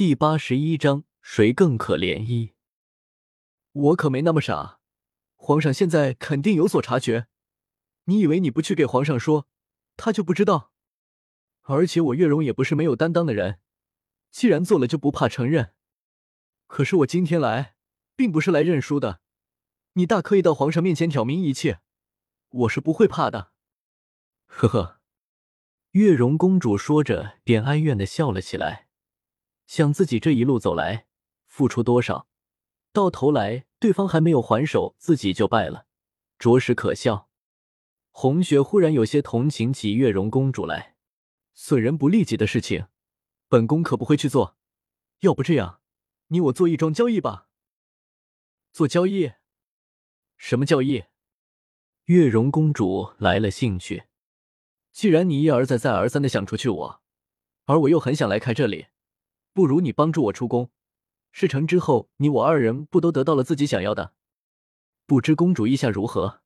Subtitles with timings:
[0.00, 2.24] 第八十一章，谁更可怜？
[2.24, 2.54] 一，
[3.72, 4.80] 我可没那么傻，
[5.36, 7.26] 皇上现在肯定有所察觉。
[8.04, 9.46] 你以为你不去给皇上说，
[9.98, 10.72] 他就不知道？
[11.64, 13.60] 而且我月容也不是没有担当的人，
[14.30, 15.74] 既然做了就不怕承认。
[16.66, 17.74] 可是我今天来，
[18.16, 19.20] 并不是来认输的。
[19.92, 21.80] 你大可以到皇上面前挑明一切，
[22.48, 23.52] 我是不会怕的。
[24.46, 25.00] 呵呵，
[25.90, 28.86] 月容公主说着，便哀怨的笑了起来。
[29.70, 31.06] 想自己这一路走来，
[31.46, 32.26] 付出多少，
[32.92, 35.86] 到头来对方还没有还手，自己就败了，
[36.40, 37.28] 着实可笑。
[38.10, 40.96] 红雪忽然有些同情起月容公主来，
[41.54, 42.88] 损人不利己的事情，
[43.48, 44.56] 本宫可不会去做。
[45.20, 45.80] 要不这样，
[46.26, 47.46] 你我做一桩交易吧。
[48.72, 49.34] 做交易？
[50.36, 51.04] 什么交易？
[52.06, 54.06] 月容公主来了兴趣。
[54.90, 57.02] 既然你一而再再而三的想除去我，
[57.66, 58.88] 而我又很想来开这里。
[59.52, 60.70] 不如你帮助我出宫，
[61.32, 64.14] 事成之后，你我二人不都得到了自己想要的？
[65.06, 66.42] 不知公主意下如何？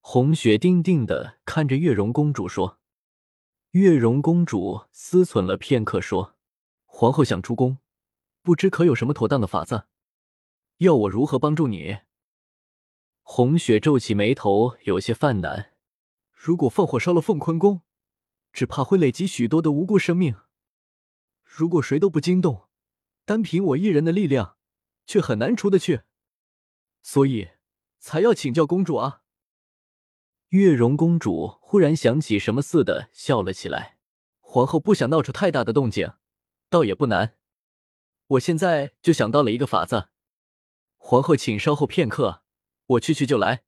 [0.00, 2.78] 红雪定定的看着月容公主说。
[3.72, 6.34] 月容公主思忖了片刻，说
[6.86, 7.78] ：“皇后想出宫，
[8.42, 9.84] 不知可有什么妥当的法子？
[10.78, 11.98] 要我如何帮助你？”
[13.22, 15.72] 红雪皱起眉头，有些犯难。
[16.32, 17.82] 如果放火烧了凤坤宫，
[18.52, 20.34] 只怕会累积许多的无辜生命。
[21.52, 22.68] 如果谁都不惊动，
[23.24, 24.56] 单凭我一人的力量，
[25.04, 26.02] 却很难出得去，
[27.02, 27.50] 所以
[27.98, 29.22] 才要请教公主啊！
[30.50, 33.98] 月容公主忽然想起什么似的，笑了起来。
[34.38, 36.12] 皇后不想闹出太大的动静，
[36.68, 37.36] 倒也不难。
[38.28, 40.10] 我现在就想到了一个法子。
[40.98, 42.44] 皇后，请稍后片刻，
[42.86, 43.64] 我去去就来。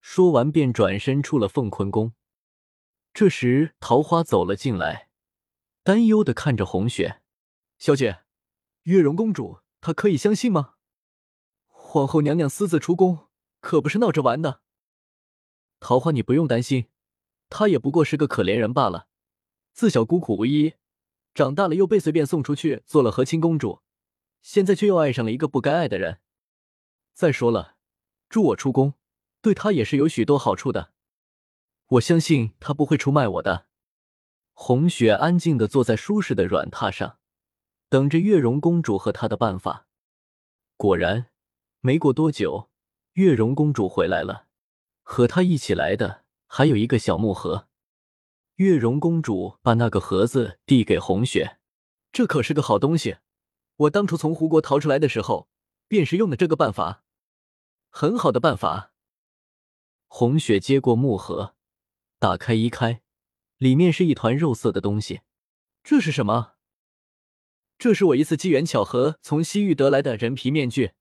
[0.00, 2.14] 说完，便转身出了凤坤宫。
[3.12, 5.10] 这时，桃花走了进来。
[5.86, 7.22] 担忧的看着红雪，
[7.78, 8.24] 小姐，
[8.82, 10.74] 月容公主她可以相信吗？
[11.68, 13.28] 皇后娘娘私自出宫，
[13.60, 14.62] 可不是闹着玩的。
[15.78, 16.88] 桃花，你不用担心，
[17.48, 19.06] 她也不过是个可怜人罢了。
[19.74, 20.74] 自小孤苦无依，
[21.32, 23.82] 长大了又被随便送出去做了和亲公主，
[24.42, 26.18] 现在却又爱上了一个不该爱的人。
[27.14, 27.76] 再说了，
[28.28, 28.94] 助我出宫，
[29.40, 30.92] 对她也是有许多好处的。
[31.86, 33.68] 我相信她不会出卖我的。
[34.58, 37.18] 红雪安静的坐在舒适的软榻上，
[37.90, 39.86] 等着月容公主和她的办法。
[40.78, 41.26] 果然，
[41.80, 42.70] 没过多久，
[43.12, 44.46] 月容公主回来了，
[45.02, 47.68] 和她一起来的还有一个小木盒。
[48.54, 51.58] 月容公主把那个盒子递给红雪
[52.10, 53.18] ：“这可是个好东西，
[53.76, 55.50] 我当初从胡国逃出来的时候，
[55.86, 57.04] 便是用的这个办法，
[57.90, 58.94] 很好的办法。”
[60.08, 61.54] 红雪接过木盒，
[62.18, 63.02] 打开一开。
[63.58, 65.22] 里面是一团肉色的东西，
[65.82, 66.54] 这是什么？
[67.78, 70.92] 这是我一次机缘巧合从西域得来的人皮面具，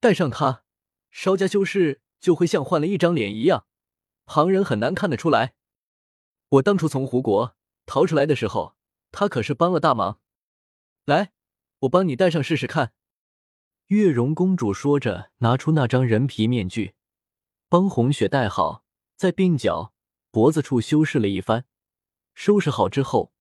[0.00, 0.64] 戴上它，
[1.10, 3.66] 稍加修饰就会像换了一张脸一样，
[4.24, 5.54] 旁人很难看得出来。
[6.50, 8.76] 我当初从胡国逃出来的时候，
[9.12, 10.20] 他可是帮了大忙。
[11.04, 11.32] 来，
[11.80, 12.92] 我帮你戴上试试看。
[13.88, 16.94] 月容公主说着，拿出那张人皮面具，
[17.68, 18.84] 帮红雪戴好，
[19.16, 19.94] 在鬓角。
[20.38, 21.64] 脖子处修饰了一番，
[22.32, 23.32] 收拾好之后，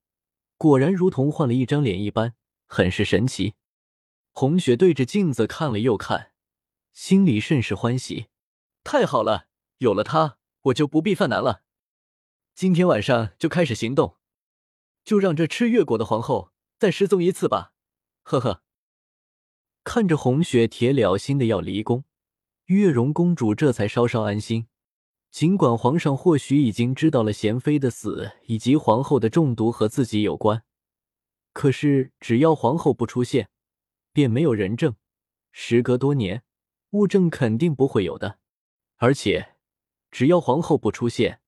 [0.58, 2.34] 果然如同换了一张脸一般，
[2.66, 3.54] 很是神奇。
[4.32, 6.32] 红雪对着镜子看了又看，
[6.94, 8.30] 心里甚是欢喜。
[8.84, 9.46] 太好了，
[9.78, 11.62] 有了它，我就不必犯难了。
[12.56, 14.18] 今天晚上就开始行动，
[15.04, 17.74] 就让这吃月果的皇后再失踪一次吧。
[18.24, 18.64] 呵呵。
[19.84, 22.06] 看着红雪铁了心的要离宫，
[22.66, 24.66] 月容公主这才稍稍安心。
[25.30, 30.64] 尽管皇上或许已经知道了贤妃的死以及皇后的中毒和自己有关，
[31.54, 33.50] 可是只要皇后不出现，
[34.12, 34.96] 便没有人证。
[35.52, 36.44] 时隔多年，
[36.92, 38.40] 物证肯定不会有的。
[38.96, 39.56] 而且，
[40.10, 41.42] 只要皇后不出现，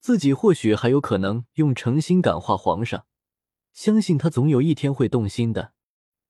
[0.00, 3.06] 自己或许还有可能用诚心感化皇上，
[3.72, 5.74] 相信他总有一天会动心的。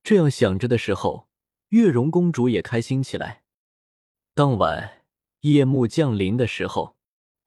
[0.03, 1.27] 这样想着的时候，
[1.69, 3.43] 月容公主也开心起来。
[4.35, 5.05] 当晚
[5.41, 6.96] 夜幕降临的时候。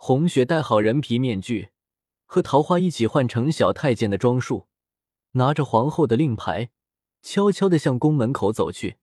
[0.03, 1.73] 红雪戴好人皮面具，
[2.25, 4.67] 和桃花一起换成小太监的装束，
[5.33, 6.71] 拿着皇后的令牌，
[7.21, 8.97] 悄悄地向宫门口走去。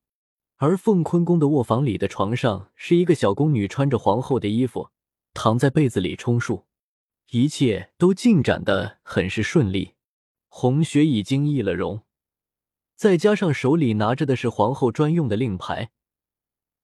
[0.55, 4.89] 而凤坤宫的卧房里的床上，是一个小宫女穿着皇后的衣服，
[5.35, 6.65] 躺在被子里充数，
[7.29, 9.93] 一切都进展的很是顺利。
[10.47, 12.01] 红雪已经易了容，
[12.95, 15.91] 再加上手里拿着的是皇后专用的令牌，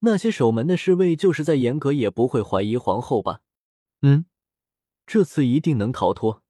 [0.02, 3.40] 那些守门的侍卫就是再严格也不会怀疑皇后吧。
[4.06, 4.26] 嗯，
[5.06, 6.44] 这次一定能逃脱。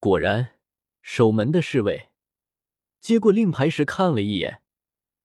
[0.00, 0.58] 果然，
[1.02, 2.08] 守门的侍卫
[3.00, 4.62] 接过令牌时看了一眼，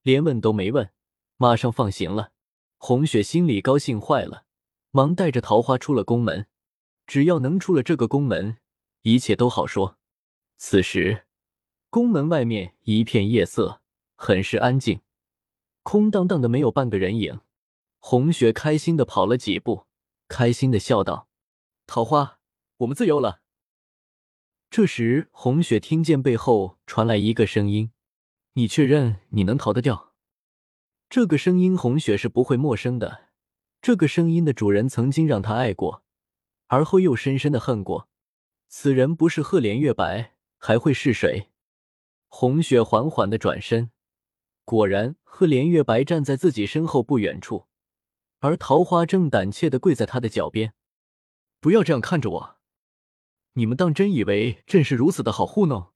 [0.02, 0.92] 连问都没问，
[1.38, 2.34] 马上放行了。
[2.78, 4.46] 红雪心里高兴坏了，
[4.92, 6.48] 忙带着桃花出了宫门。
[7.08, 8.58] 只要能出了这个宫门，
[9.04, 9.98] 一切都好说。
[10.58, 11.26] 此时，
[11.90, 13.82] 宫门外面一片夜色，
[14.16, 15.02] 很是安静，
[15.84, 17.40] 空荡荡的，没有半个人影。
[18.00, 19.88] 红雪开心的跑了几步，
[20.28, 21.29] 开心的笑道
[21.90, 22.38] ：“桃花，
[22.78, 23.42] 我们自由了。”
[24.70, 27.92] 这时，红雪听见背后传来一个声音
[28.54, 30.14] ：“你确认你能逃得掉？”
[31.10, 33.30] 这个声音，红雪是不会陌生的。
[33.82, 36.04] 这个声音的主人曾经让她爱过。
[36.68, 38.08] 而后又深深的恨过，
[38.68, 41.50] 此人不是赫连月白，还会是谁？
[42.28, 43.90] 红雪缓缓的转身，
[44.64, 47.66] 果然，赫连月白站在自己身后不远处，
[48.38, 50.76] 而桃花正胆怯的跪在他的脚边。
[51.60, 52.58] 不要这样看着我，
[53.54, 55.92] 你们当真以为朕是如此的好糊弄，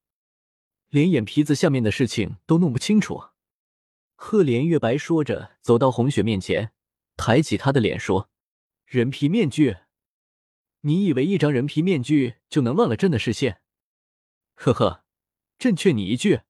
[0.89, 3.30] 连眼皮子下面的事情都弄不清楚？
[4.15, 6.74] 赫连月白说着，走到红雪面前，
[7.15, 8.30] 抬起他的脸说
[8.86, 9.77] ：“人皮面具。”
[10.81, 13.62] 你以为一张人皮面具就能乱了朕的视线？
[14.56, 15.06] 呵呵，
[15.57, 16.42] 朕劝你一句，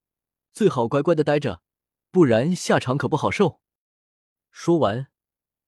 [0.51, 1.61] 最好乖乖的待着，
[2.09, 3.61] 不然下场可不好受。
[4.51, 5.07] 说完，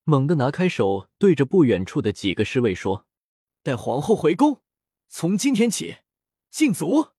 [0.03, 3.07] 猛地拿开手，对着不远处的几个侍卫说
[3.65, 4.61] ：“带皇后回宫，
[5.07, 5.97] 从今天起
[6.51, 7.13] 禁足。”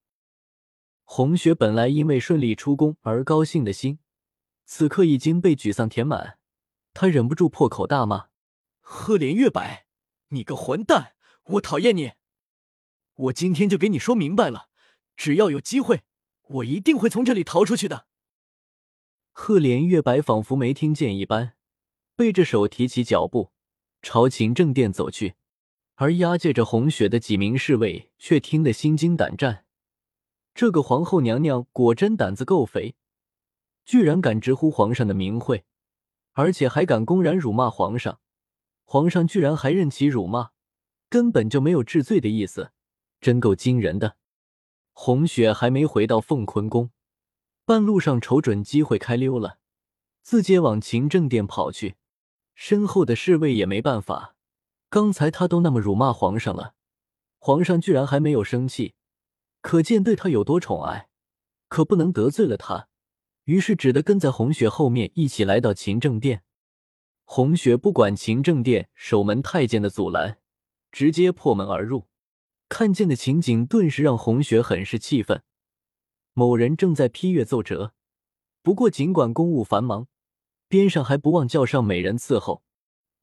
[1.03, 3.99] 红雪本来因为顺利出宫而高兴的心，
[4.63, 6.39] 此刻已经被沮丧填满，
[6.93, 8.29] 她忍不住破口大骂
[8.79, 9.87] ：“赫连月白，
[10.29, 12.13] 你个混蛋！”我讨厌你！
[13.15, 14.69] 我今天就给你说明白了，
[15.17, 16.03] 只要有机会，
[16.43, 18.07] 我一定会从这里逃出去的。
[19.33, 21.57] 赫连月白仿佛没听见一般，
[22.15, 23.51] 背着手提起脚步
[24.01, 25.35] 朝勤政殿走去，
[25.99, 29.65] 而押解着红雪的几名侍卫却听得心惊胆战。
[30.53, 32.95] 这个皇后娘娘果真胆子够肥，
[33.83, 35.65] 居然敢直呼皇上的名讳，
[36.33, 38.19] 而且还敢公然辱骂皇上，
[38.85, 40.51] 皇上居然还任其辱骂。
[41.09, 42.71] 根本就没有治罪的意思，
[43.19, 44.17] 真够惊人的。
[44.91, 46.91] 红雪还没回到凤坤宫，
[47.65, 49.57] 半路上瞅准机会开溜了，
[50.21, 51.95] 自接往勤政殿跑去。
[52.53, 54.35] 身后的侍卫也没办法，
[54.89, 56.73] 刚才他都那么辱骂皇上了，
[57.39, 58.95] 皇上居然还没有生气，
[59.61, 61.09] 可见对他有多宠爱。
[61.67, 62.87] 可不能得罪了他，
[63.43, 66.43] 于是只得跟在红雪后面一起来到勤政殿。
[67.25, 70.39] 红雪不管勤政殿守门太监的阻拦。
[70.89, 72.07] 直接破门而入，
[72.69, 75.43] 看见的情景顿时让红雪很是气愤。
[76.33, 77.93] 某人正在批阅奏折，
[78.63, 80.07] 不过尽管公务繁忙，
[80.69, 82.63] 边上还不忘叫上美人伺候。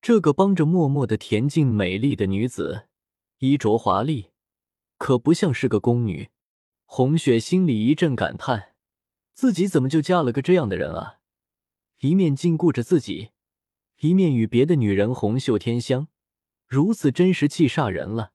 [0.05, 2.89] 这个帮着默默的恬静美丽的女子，
[3.39, 4.33] 衣着华丽，
[4.99, 6.29] 可不像是个宫女。
[6.85, 8.75] 红雪心里一阵感叹，
[9.33, 11.21] 自己怎么就嫁了个这样的人啊？
[12.01, 13.31] 一面禁锢着自己，
[14.01, 16.09] 一面与别的女人红袖添香。
[16.67, 18.33] 如此真实气煞人了。